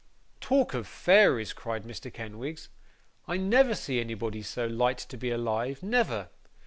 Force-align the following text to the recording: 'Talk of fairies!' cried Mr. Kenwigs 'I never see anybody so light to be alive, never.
'Talk 0.39 0.73
of 0.73 0.87
fairies!' 0.87 1.53
cried 1.53 1.83
Mr. 1.83 2.11
Kenwigs 2.11 2.69
'I 3.27 3.37
never 3.37 3.75
see 3.75 3.99
anybody 3.99 4.41
so 4.41 4.65
light 4.65 4.97
to 4.97 5.15
be 5.15 5.29
alive, 5.29 5.83
never. 5.83 6.29